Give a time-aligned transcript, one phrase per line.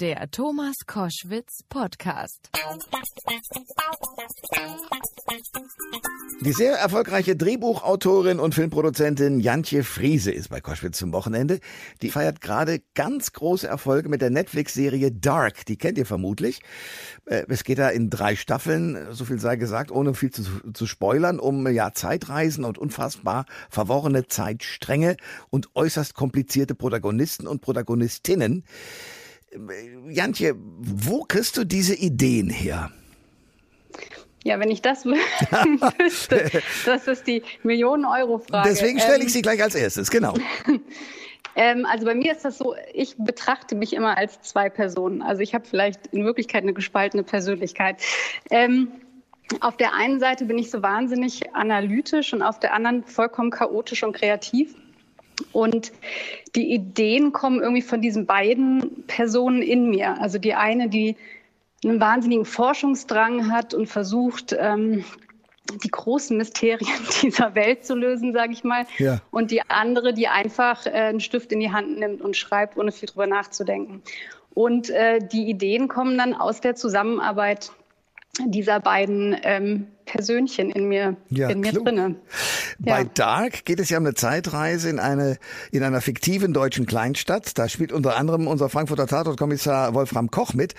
[0.00, 2.50] Der Thomas Koschwitz Podcast.
[6.40, 11.58] Die sehr erfolgreiche Drehbuchautorin und Filmproduzentin Jantje Friese ist bei Koschwitz zum Wochenende.
[12.00, 15.66] Die feiert gerade ganz große Erfolge mit der Netflix-Serie Dark.
[15.66, 16.60] Die kennt ihr vermutlich.
[17.26, 20.44] Äh, es geht da in drei Staffeln, so viel sei gesagt, ohne viel zu,
[20.74, 25.16] zu spoilern, um ja Zeitreisen und unfassbar verworrene Zeitstränge
[25.50, 28.62] und äußerst komplizierte Protagonisten und Protagonistinnen.
[30.08, 32.90] Jantje, wo kriegst du diese Ideen her?
[34.44, 38.68] Ja, wenn ich das wüsste, das ist die Millionen-Euro-Frage.
[38.68, 40.34] Deswegen stelle ich ähm, sie gleich als erstes, genau.
[41.56, 45.22] ähm, also bei mir ist das so, ich betrachte mich immer als zwei Personen.
[45.22, 48.00] Also ich habe vielleicht in Wirklichkeit eine gespaltene Persönlichkeit.
[48.50, 48.92] Ähm,
[49.60, 54.02] auf der einen Seite bin ich so wahnsinnig analytisch und auf der anderen vollkommen chaotisch
[54.04, 54.74] und kreativ.
[55.52, 55.92] Und
[56.54, 60.20] die Ideen kommen irgendwie von diesen beiden Personen in mir.
[60.20, 61.16] Also die eine, die
[61.84, 65.04] einen wahnsinnigen Forschungsdrang hat und versucht, ähm,
[65.84, 66.88] die großen Mysterien
[67.22, 68.86] dieser Welt zu lösen, sage ich mal.
[68.98, 69.20] Ja.
[69.30, 72.92] Und die andere, die einfach äh, einen Stift in die Hand nimmt und schreibt, ohne
[72.92, 74.02] viel drüber nachzudenken.
[74.54, 77.70] Und äh, die Ideen kommen dann aus der Zusammenarbeit
[78.46, 82.16] dieser beiden ähm, Persönchen in mir, ja, in mir drinne.
[82.78, 83.10] Bei ja.
[83.14, 85.38] Dark geht es ja um eine Zeitreise in eine
[85.70, 87.58] in einer fiktiven deutschen Kleinstadt.
[87.58, 90.74] Da spielt unter anderem unser Frankfurter Tatortkommissar Wolfram Koch mit.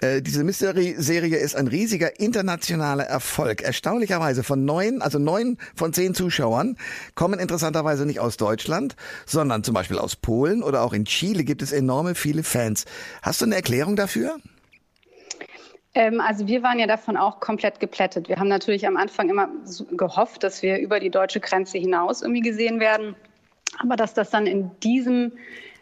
[0.00, 3.62] Äh, diese Mystery-Serie ist ein riesiger internationaler Erfolg.
[3.62, 6.76] Erstaunlicherweise von neun, also neun von zehn Zuschauern
[7.14, 11.62] kommen interessanterweise nicht aus Deutschland, sondern zum Beispiel aus Polen oder auch in Chile gibt
[11.62, 12.84] es enorme viele Fans.
[13.22, 14.38] Hast du eine Erklärung dafür?
[15.94, 18.28] Ähm, also wir waren ja davon auch komplett geplättet.
[18.28, 19.48] Wir haben natürlich am Anfang immer
[19.92, 23.14] gehofft, dass wir über die deutsche Grenze hinaus irgendwie gesehen werden.
[23.78, 25.32] Aber dass das dann in diesem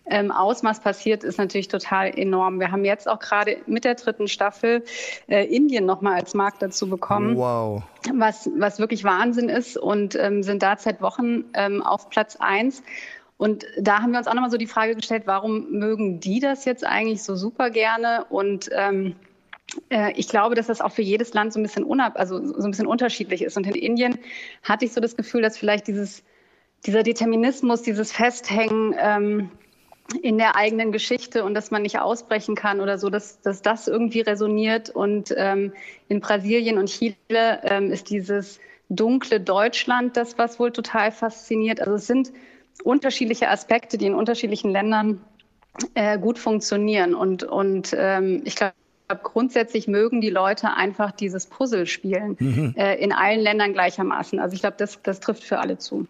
[0.07, 2.59] ähm, Ausmaß passiert, ist natürlich total enorm.
[2.59, 4.85] Wir haben jetzt auch gerade mit der dritten Staffel
[5.29, 7.37] äh, Indien nochmal als Markt dazu bekommen.
[7.37, 7.83] Wow.
[8.13, 12.83] Was, was wirklich Wahnsinn ist und ähm, sind da seit Wochen ähm, auf Platz eins.
[13.39, 16.65] Und da haben wir uns auch nochmal so die Frage gestellt, warum mögen die das
[16.65, 18.25] jetzt eigentlich so super gerne?
[18.29, 19.32] Und ähm, äh,
[20.17, 22.71] ich glaube, dass das auch für jedes Land so ein bisschen unab also so ein
[22.71, 23.57] bisschen unterschiedlich ist.
[23.57, 24.19] Und in Indien
[24.63, 26.23] hatte ich so das Gefühl, dass vielleicht dieses,
[26.85, 29.51] dieser Determinismus, dieses Festhängen ähm,
[30.21, 33.89] in der eigenen Geschichte und dass man nicht ausbrechen kann oder so, dass, dass das
[33.89, 34.91] irgendwie resoniert.
[34.91, 35.73] Und ähm,
[36.09, 37.17] in Brasilien und Chile
[37.63, 41.81] ähm, ist dieses dunkle Deutschland das, was wohl total fasziniert.
[41.81, 42.33] Also es sind
[42.85, 45.25] unterschiedliche Aspekte, die in unterschiedlichen Ländern
[45.95, 47.15] äh, gut funktionieren.
[47.15, 48.75] Und, und ähm, ich glaube,
[49.15, 52.75] grundsätzlich mögen die Leute einfach dieses Puzzle spielen mhm.
[52.77, 54.39] äh, in allen Ländern gleichermaßen.
[54.39, 56.07] Also ich glaube, das, das trifft für alle zu.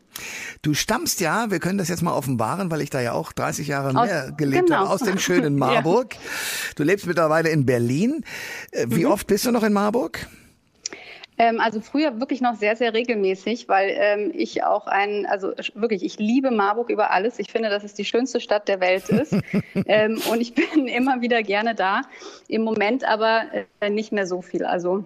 [0.63, 3.69] Du stammst ja, wir können das jetzt mal offenbaren, weil ich da ja auch 30
[3.69, 4.81] Jahre aus, mehr gelebt genau.
[4.81, 6.15] habe, aus dem schönen Marburg.
[6.15, 6.21] ja.
[6.77, 8.25] Du lebst mittlerweile in Berlin.
[8.71, 9.13] Äh, wie mhm.
[9.13, 10.27] oft bist du noch in Marburg?
[11.43, 16.05] Ähm, also früher wirklich noch sehr, sehr regelmäßig, weil ähm, ich auch ein, also wirklich,
[16.05, 17.41] ich liebe Marburg über alles.
[17.41, 19.33] Ich finde, dass es die schönste Stadt der Welt ist.
[19.87, 22.03] ähm, und ich bin immer wieder gerne da.
[22.47, 23.47] Im Moment aber
[23.81, 24.65] äh, nicht mehr so viel.
[24.65, 25.05] Also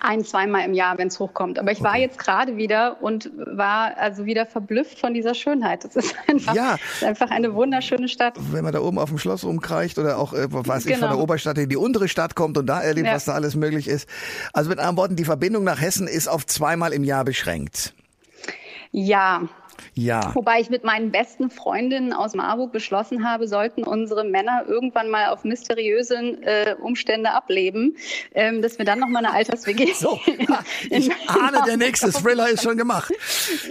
[0.00, 1.58] ein, zweimal im Jahr, wenn es hochkommt.
[1.58, 1.88] Aber ich okay.
[1.88, 5.84] war jetzt gerade wieder und war also wieder verblüfft von dieser Schönheit.
[5.84, 6.76] Das ist einfach, ja.
[6.94, 8.34] ist einfach eine wunderschöne Stadt.
[8.50, 10.94] Wenn man da oben auf dem Schloss rumkreicht oder auch, äh, was genau.
[10.94, 13.14] ich, von der Oberstadt in die untere Stadt kommt und da erlebt, ja.
[13.14, 14.08] was da alles möglich ist.
[14.52, 17.94] Also mit anderen Worten, die Verbindung nach Hessen ist auf zweimal im Jahr beschränkt.
[18.90, 19.48] Ja,
[19.94, 20.34] ja.
[20.34, 25.28] Wobei ich mit meinen besten Freundinnen aus Marburg beschlossen habe, sollten unsere Männer irgendwann mal
[25.28, 27.96] auf mysteriöse äh, Umstände ableben,
[28.34, 29.92] ähm, dass wir dann noch mal eine Alters-WG.
[30.02, 30.18] So,
[30.90, 33.12] ich ahne, der nächste Thriller ist schon gemacht.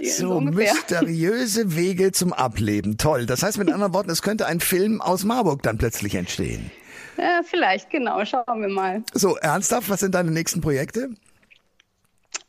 [0.02, 2.96] So, so mysteriöse Wege zum Ableben.
[2.96, 3.26] Toll.
[3.26, 6.70] Das heißt mit anderen Worten, es könnte ein Film aus Marburg dann plötzlich entstehen.
[7.18, 8.24] Ja, vielleicht, genau.
[8.24, 9.02] Schauen wir mal.
[9.12, 11.10] So, ernsthaft, was sind deine nächsten Projekte?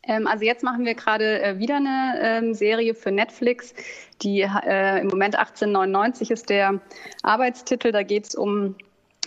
[0.06, 3.74] Ähm, also jetzt machen wir gerade äh, wieder eine ähm, Serie für Netflix,
[4.22, 6.80] die äh, im Moment 1899 ist der
[7.22, 7.92] Arbeitstitel.
[7.92, 8.76] Da geht es um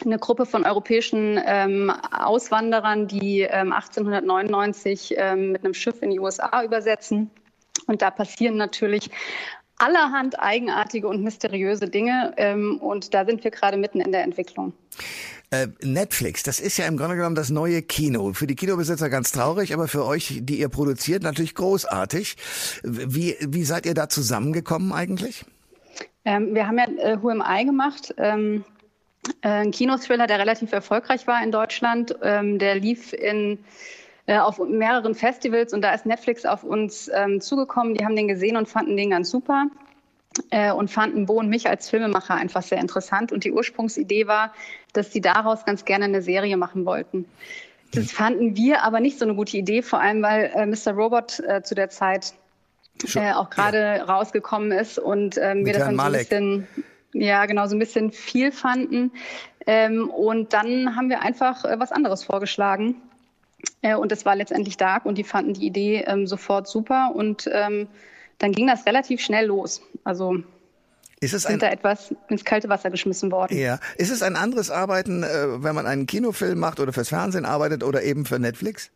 [0.06, 6.20] eine Gruppe von europäischen ähm, Auswanderern, die ähm, 1899 ähm, mit einem Schiff in die
[6.20, 7.32] USA übersetzen.
[7.88, 9.10] Und da passieren natürlich
[9.78, 12.34] allerhand eigenartige und mysteriöse Dinge.
[12.38, 14.74] Ähm, und da sind wir gerade mitten in der Entwicklung.
[15.50, 18.34] Äh, Netflix, das ist ja im Grunde genommen das neue Kino.
[18.34, 22.36] Für die Kinobesitzer ganz traurig, aber für euch, die ihr produziert, natürlich großartig.
[22.84, 25.46] Wie, wie seid ihr da zusammengekommen eigentlich?
[26.26, 28.14] Ähm, wir haben ja äh, Who Am I gemacht.
[28.18, 28.66] Ähm,
[29.42, 32.14] äh, ein Kinothriller, der relativ erfolgreich war in Deutschland.
[32.22, 33.60] Ähm, der lief in
[34.26, 37.94] äh, auf mehreren Festivals und da ist Netflix auf uns ähm, zugekommen.
[37.94, 39.68] Die haben den gesehen und fanden den ganz super.
[40.50, 43.32] Äh, und fanden Bo und mich als Filmemacher einfach sehr interessant.
[43.32, 44.54] Und die Ursprungsidee war,
[44.94, 47.26] dass sie daraus ganz gerne eine Serie machen wollten.
[47.94, 50.94] Das fanden wir aber nicht so eine gute Idee, vor allem weil äh, Mr.
[50.94, 52.34] Robot äh, zu der Zeit
[53.16, 54.04] äh, auch gerade ja.
[54.04, 56.68] rausgekommen ist und ähm, wir das dann so ein bisschen,
[57.14, 59.12] ja genau, so ein bisschen viel fanden.
[59.66, 62.96] Ähm, und dann haben wir einfach äh, was anderes vorgeschlagen.
[63.82, 67.50] Äh, und das war letztendlich Dark und die fanden die Idee ähm, sofort super und
[67.52, 67.88] ähm,
[68.40, 69.82] dann ging das relativ schnell los.
[70.04, 70.38] Also
[71.20, 73.58] ist es sind ein, da etwas ins kalte Wasser geschmissen worden.
[73.58, 73.80] Ja.
[73.98, 77.84] Ist es ein anderes Arbeiten, äh, wenn man einen Kinofilm macht oder fürs Fernsehen arbeitet
[77.84, 78.92] oder eben für Netflix?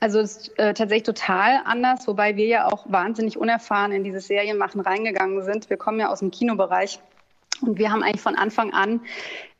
[0.00, 4.26] Also es ist äh, tatsächlich total anders, wobei wir ja auch wahnsinnig unerfahren in dieses
[4.26, 5.70] Serienmachen reingegangen sind.
[5.70, 7.00] Wir kommen ja aus dem Kinobereich
[7.60, 9.00] und wir haben eigentlich von Anfang an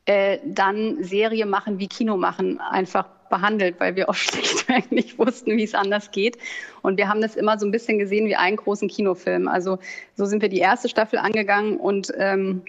[0.05, 5.57] äh, dann Serie machen wie Kino machen einfach behandelt, weil wir auch schlichtweg nicht wussten,
[5.57, 6.39] wie es anders geht.
[6.83, 9.49] Und wir haben das immer so ein bisschen gesehen wie einen großen Kinofilm.
[9.49, 9.79] Also
[10.15, 12.63] so sind wir die erste Staffel angegangen und ähm,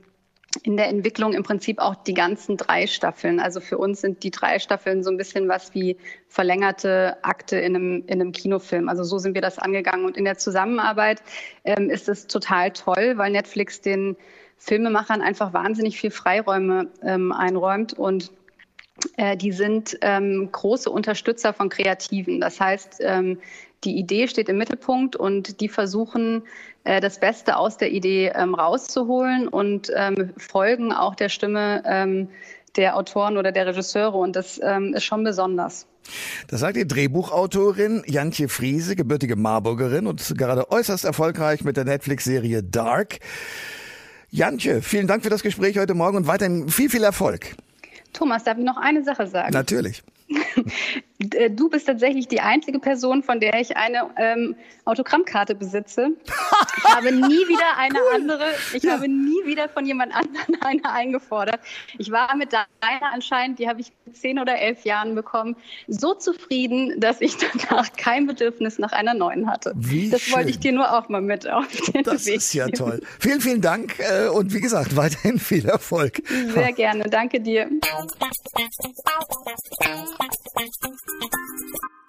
[0.62, 3.40] in der Entwicklung im Prinzip auch die ganzen drei Staffeln.
[3.40, 7.76] Also für uns sind die drei Staffeln so ein bisschen was wie verlängerte Akte in
[7.76, 8.88] einem, in einem Kinofilm.
[8.88, 10.06] Also so sind wir das angegangen.
[10.06, 11.24] Und in der Zusammenarbeit
[11.64, 14.16] ähm, ist es total toll, weil Netflix den
[14.58, 18.32] Filmemachern einfach wahnsinnig viel Freiräume ähm, einräumt und
[19.38, 22.40] die sind ähm, große Unterstützer von Kreativen.
[22.40, 23.40] Das heißt, ähm,
[23.84, 26.44] die Idee steht im Mittelpunkt und die versuchen,
[26.84, 32.30] äh, das Beste aus der Idee ähm, rauszuholen und ähm, folgen auch der Stimme ähm,
[32.76, 34.18] der Autoren oder der Regisseure.
[34.18, 35.86] Und das ähm, ist schon besonders.
[36.48, 42.62] Das sagt die Drehbuchautorin Jantje Friese, gebürtige Marburgerin und gerade äußerst erfolgreich mit der Netflix-Serie
[42.62, 43.20] Dark.
[44.30, 47.56] Jantje, vielen Dank für das Gespräch heute Morgen und weiterhin viel, viel Erfolg.
[48.14, 49.52] Thomas, darf ich noch eine Sache sagen?
[49.52, 50.04] Natürlich.
[51.32, 56.10] Äh, du bist tatsächlich die einzige Person, von der ich eine ähm, Autogrammkarte besitze.
[56.78, 58.16] Ich habe nie wieder eine cool.
[58.16, 58.94] andere, ich ja.
[58.94, 61.60] habe nie wieder von jemand anderem eine eingefordert.
[61.98, 62.68] Ich war mit deiner
[63.14, 65.56] anscheinend, die habe ich mit zehn oder elf Jahren bekommen,
[65.88, 67.38] so zufrieden, dass ich
[67.68, 69.74] danach kein Bedürfnis nach einer neuen hatte.
[69.76, 70.36] Wie das schön.
[70.36, 72.78] wollte ich dir nur auch mal mit auf den Das Weg ist ja geben.
[72.78, 73.02] toll.
[73.20, 76.22] Vielen, vielen Dank äh, und wie gesagt, weiterhin viel Erfolg.
[76.54, 77.04] Sehr gerne.
[77.06, 77.70] Danke dir.